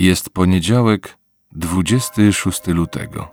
Jest 0.00 0.30
poniedziałek, 0.30 1.18
26 1.52 2.66
lutego. 2.66 3.28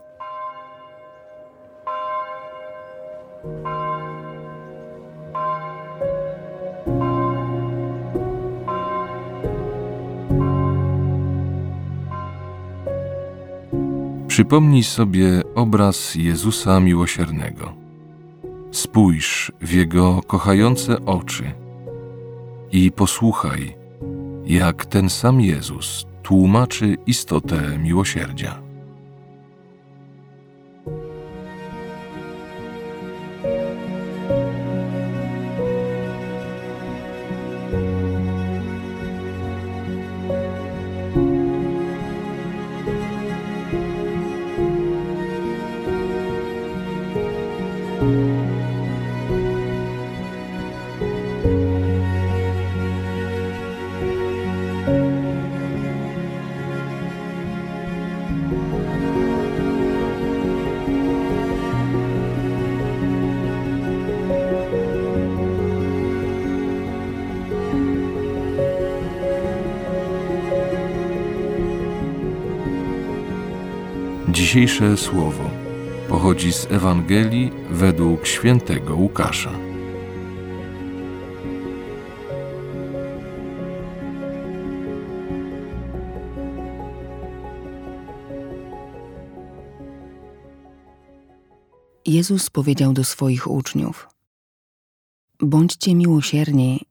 Przypomnij 14.27 14.83
sobie 14.83 15.41
obraz 15.55 16.15
Jezusa 16.15 16.79
miłosiernego. 16.79 17.73
Spójrz 18.71 19.51
w 19.61 19.73
Jego 19.73 20.21
kochające 20.27 21.05
oczy 21.05 21.51
i 22.71 22.91
posłuchaj, 22.91 23.75
jak 24.45 24.85
ten 24.85 25.09
sam 25.09 25.41
Jezus 25.41 26.07
tłumaczy 26.27 26.97
istotę 27.05 27.77
miłosierdzia. 27.77 28.61
Dzisiejsze 74.29 74.97
słowo 74.97 75.49
pochodzi 76.09 76.53
z 76.53 76.71
Ewangelii 76.71 77.51
według 77.69 78.27
świętego 78.27 78.95
Łukasza. 78.95 79.66
Jezus 92.07 92.49
powiedział 92.49 92.93
do 92.93 93.03
swoich 93.03 93.47
uczniów: 93.47 94.09
Bądźcie 95.39 95.95
miłosierni, 95.95 96.81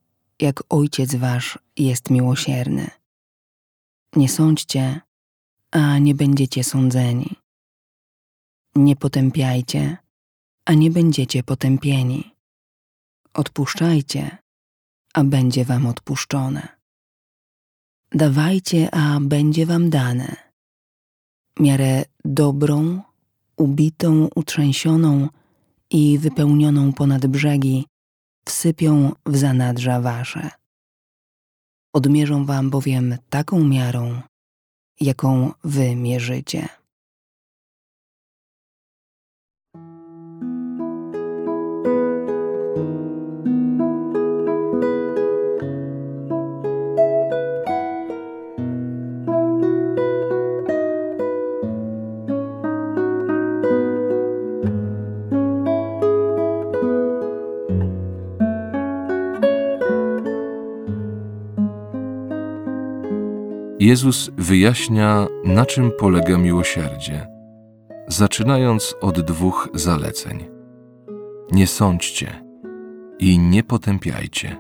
jak 0.41 0.63
Ojciec 0.69 1.15
Wasz 1.15 1.59
jest 1.77 2.11
miłosierny. 2.11 2.91
Nie 4.17 4.29
sądźcie, 4.29 5.01
a 5.71 5.99
nie 5.99 6.15
będziecie 6.15 6.65
sądzeni. 6.65 7.37
Nie 8.75 8.97
potępiajcie, 8.97 9.97
a 10.65 10.75
nie 10.75 10.91
będziecie 10.91 11.43
potępieni. 11.43 12.35
Odpuszczajcie, 13.35 14.39
a 15.15 15.25
będzie 15.25 15.65
wam 15.65 15.87
odpuszczone. 15.87 16.69
Dawajcie, 18.13 18.95
a 18.95 19.21
będzie 19.21 19.67
wam 19.67 19.91
dane. 19.91 20.37
Miarę 21.61 22.05
dobrą, 22.25 23.03
ubitą, 23.57 24.29
utrzęsioną 24.35 25.29
i 25.91 26.19
wypełnioną 26.19 26.93
ponad 26.93 27.27
brzegi 27.27 27.87
wsypią 28.45 29.13
w 29.27 29.37
zanadrza 29.37 30.01
wasze. 30.01 30.51
Odmierzą 31.93 32.45
wam 32.45 32.71
bowiem 32.71 33.17
taką 33.31 33.65
miarą, 33.65 34.21
jaką 35.01 35.53
wy 35.65 35.97
mierzycie. 35.97 36.69
Jezus 63.79 64.31
wyjaśnia, 64.37 65.27
na 65.45 65.67
czym 65.67 65.91
polega 65.99 66.39
miłosierdzie, 66.39 67.27
zaczynając 68.09 68.95
od 69.01 69.21
dwóch 69.21 69.69
zaleceń: 69.75 70.45
Nie 71.53 71.67
sądźcie 71.67 72.45
i 73.19 73.39
nie 73.39 73.63
potępiajcie. 73.63 74.57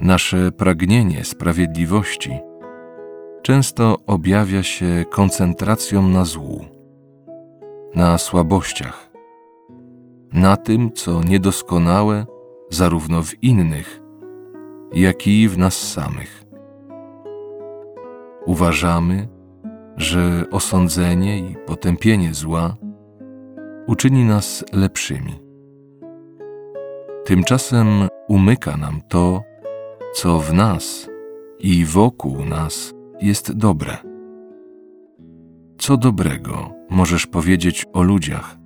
Nasze 0.00 0.52
pragnienie 0.52 1.24
sprawiedliwości 1.24 2.30
często 3.42 3.96
objawia 4.06 4.62
się 4.62 5.04
koncentracją 5.10 6.08
na 6.08 6.24
złu, 6.24 6.64
na 7.94 8.18
słabościach, 8.18 9.10
na 10.32 10.56
tym, 10.56 10.92
co 10.92 11.22
niedoskonałe 11.22 12.26
zarówno 12.70 13.22
w 13.22 13.42
innych, 13.42 14.02
jak 14.92 15.26
i 15.26 15.48
w 15.48 15.58
nas 15.58 15.92
samych. 15.92 16.45
Uważamy, 18.46 19.28
że 19.96 20.44
osądzenie 20.50 21.38
i 21.38 21.56
potępienie 21.66 22.34
zła 22.34 22.76
uczyni 23.86 24.24
nas 24.24 24.64
lepszymi. 24.72 25.40
Tymczasem 27.24 27.86
umyka 28.28 28.76
nam 28.76 29.00
to, 29.08 29.42
co 30.14 30.38
w 30.38 30.52
nas 30.52 31.10
i 31.58 31.84
wokół 31.84 32.44
nas 32.44 32.94
jest 33.20 33.52
dobre. 33.52 33.96
Co 35.78 35.96
dobrego 35.96 36.70
możesz 36.90 37.26
powiedzieć 37.26 37.86
o 37.92 38.02
ludziach, 38.02 38.56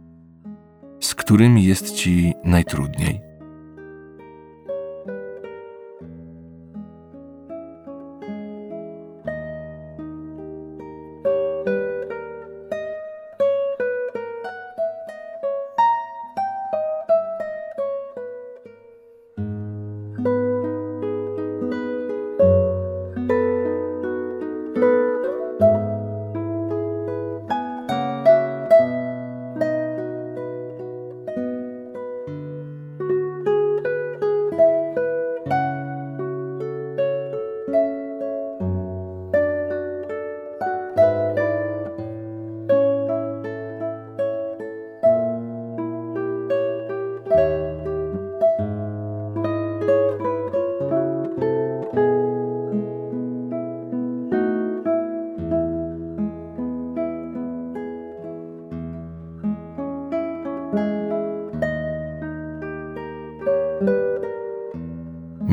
z 1.00 1.14
którymi 1.14 1.64
jest 1.64 1.94
ci 1.94 2.34
najtrudniej? 2.44 3.29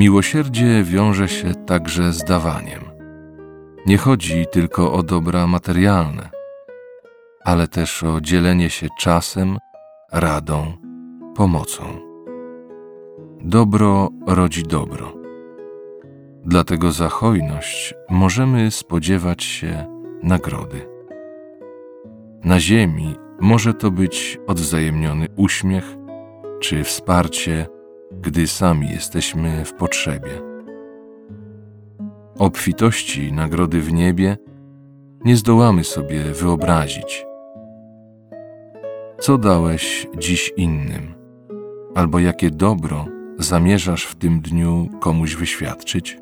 Miłosierdzie 0.07 0.83
wiąże 0.83 1.27
się 1.27 1.56
także 1.56 2.13
z 2.13 2.24
dawaniem. 2.24 2.81
Nie 3.86 3.98
chodzi 3.98 4.45
tylko 4.51 4.94
o 4.94 5.04
dobra 5.04 5.48
materialne, 5.48 6.30
ale 7.44 7.68
też 7.68 8.04
o 8.04 8.21
dzielenie 8.21 8.69
się 8.69 8.88
czasem, 9.00 9.57
radą, 10.12 10.74
pomocą. 11.36 11.83
Dobro 13.42 14.09
rodzi 14.27 14.63
dobro. 14.63 15.13
Dlatego 16.45 16.92
za 16.92 17.10
hojność 17.10 17.94
możemy 18.10 18.71
spodziewać 18.71 19.44
się 19.44 19.86
nagrody. 20.24 20.89
Na 22.44 22.60
ziemi 22.60 23.15
może 23.39 23.74
to 23.74 23.92
być 23.92 24.39
odwzajemniony 24.48 25.27
uśmiech 25.36 25.95
czy 26.60 26.83
wsparcie, 26.83 27.76
gdy 28.12 28.48
sami 28.48 28.89
jesteśmy 28.89 29.65
w 29.65 29.74
potrzebie. 29.74 30.42
Obfitości 32.39 33.33
nagrody 33.33 33.81
w 33.81 33.94
niebie 33.94 34.38
nie 35.25 35.36
zdołamy 35.36 35.83
sobie 35.83 36.24
wyobrazić. 36.24 37.25
Co 39.19 39.38
dałeś 39.38 40.07
dziś 40.18 40.54
innym, 40.57 41.13
albo 41.95 42.19
jakie 42.19 42.51
dobro 42.51 43.06
zamierzasz 43.38 44.06
w 44.06 44.15
tym 44.15 44.39
dniu 44.42 44.89
komuś 45.00 45.36
wyświadczyć? 45.36 46.18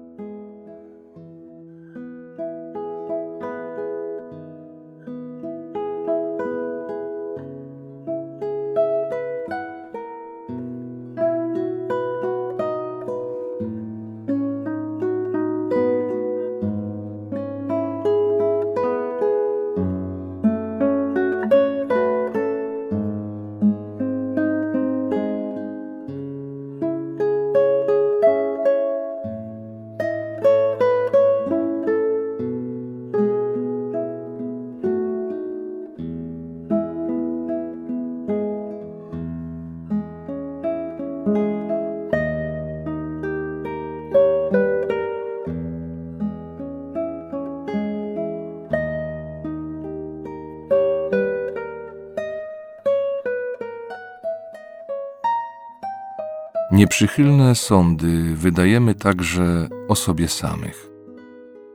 Nieprzychylne 56.76 57.56
sądy 57.56 58.36
wydajemy 58.36 58.96
także 58.96 59.68
o 59.88 59.96
sobie 59.96 60.28
samych. 60.28 60.90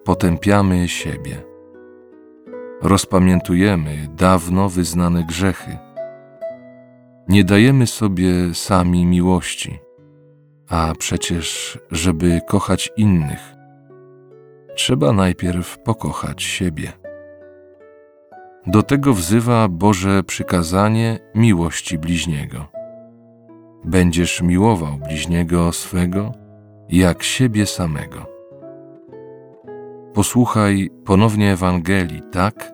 Potępiamy 0.05 0.89
siebie. 0.89 1.43
Rozpamiętujemy 2.83 4.09
dawno 4.17 4.69
wyznane 4.69 5.25
grzechy. 5.25 5.79
Nie 7.29 7.45
dajemy 7.45 7.87
sobie 7.87 8.55
sami 8.55 9.07
miłości, 9.07 9.79
a 10.69 10.93
przecież, 10.99 11.79
żeby 11.91 12.41
kochać 12.49 12.91
innych, 12.97 13.55
trzeba 14.77 15.13
najpierw 15.13 15.79
pokochać 15.79 16.43
siebie. 16.43 16.93
Do 18.67 18.83
tego 18.83 19.15
wzywa 19.15 19.69
Boże 19.69 20.23
przykazanie 20.23 21.19
miłości 21.35 21.99
bliźniego 21.99 22.80
będziesz 23.85 24.43
miłował 24.43 24.99
bliźniego 24.99 25.73
swego 25.73 26.33
jak 26.89 27.23
siebie 27.23 27.67
samego. 27.67 28.27
Posłuchaj 30.15 30.91
ponownie 31.05 31.53
Ewangelii 31.53 32.23
tak, 32.33 32.73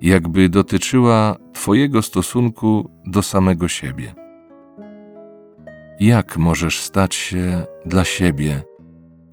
jakby 0.00 0.48
dotyczyła 0.48 1.36
Twojego 1.52 2.02
stosunku 2.02 2.90
do 3.06 3.22
samego 3.22 3.68
siebie. 3.68 4.14
Jak 6.00 6.36
możesz 6.36 6.80
stać 6.80 7.14
się 7.14 7.66
dla 7.86 8.04
siebie 8.04 8.62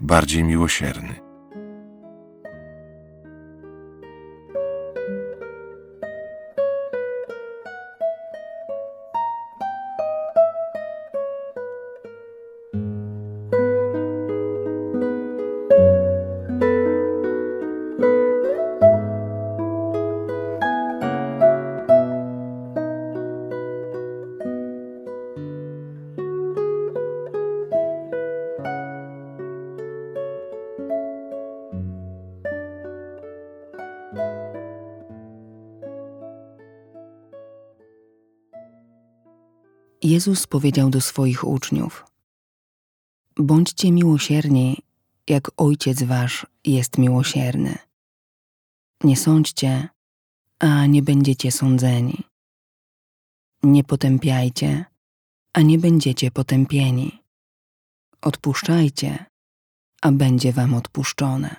bardziej 0.01 0.43
miłosierny? 0.43 1.30
Jezus 40.03 40.47
powiedział 40.47 40.89
do 40.89 41.01
swoich 41.01 41.47
uczniów: 41.47 42.05
Bądźcie 43.37 43.91
miłosierni, 43.91 44.77
jak 45.29 45.51
Ojciec 45.57 46.03
Wasz 46.03 46.45
jest 46.65 46.97
miłosierny. 46.97 47.77
Nie 49.03 49.17
sądźcie, 49.17 49.87
a 50.59 50.85
nie 50.85 51.01
będziecie 51.01 51.51
sądzeni. 51.51 52.23
Nie 53.63 53.83
potępiajcie, 53.83 54.85
a 55.53 55.61
nie 55.61 55.79
będziecie 55.79 56.31
potępieni. 56.31 57.19
Odpuszczajcie, 58.21 59.25
a 60.01 60.11
będzie 60.11 60.53
Wam 60.53 60.73
odpuszczone. 60.73 61.55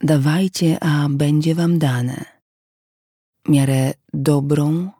Dawajcie, 0.00 0.84
a 0.84 1.08
będzie 1.08 1.54
Wam 1.54 1.78
dane. 1.78 2.24
Miarę 3.48 3.94
dobrą, 4.14 4.90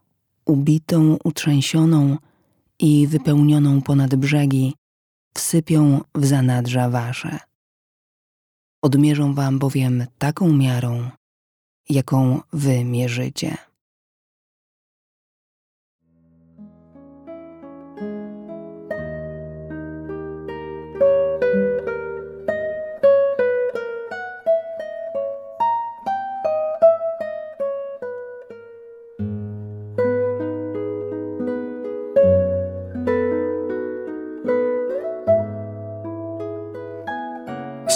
ubitą, 0.44 1.16
utrzęsioną 1.24 2.16
i 2.78 3.06
wypełnioną 3.06 3.82
ponad 3.82 4.14
brzegi, 4.14 4.74
wsypią 5.34 6.00
w 6.14 6.26
zanadrza 6.26 6.90
wasze. 6.90 7.38
Odmierzą 8.82 9.34
wam 9.34 9.58
bowiem 9.58 10.06
taką 10.18 10.52
miarą, 10.52 11.10
jaką 11.88 12.40
wy 12.52 12.84
mierzycie. 12.84 13.71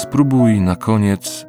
Spróbuj 0.09 0.61
na 0.61 0.77
koniec 0.77 1.47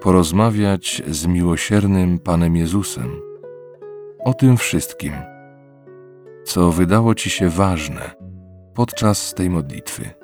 porozmawiać 0.00 1.02
z 1.06 1.26
miłosiernym 1.26 2.18
Panem 2.18 2.56
Jezusem 2.56 3.20
o 4.24 4.34
tym 4.34 4.56
wszystkim, 4.56 5.12
co 6.44 6.72
wydało 6.72 7.14
Ci 7.14 7.30
się 7.30 7.48
ważne 7.48 8.10
podczas 8.74 9.34
tej 9.34 9.50
modlitwy. 9.50 10.23